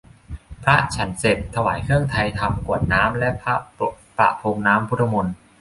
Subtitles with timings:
[0.63, 3.55] พระฉันเสร็จ ถวายเครื่องไทยธรรม กรวดน้ำและพระ
[4.17, 5.33] ประพรมน้ำพุทธมนต์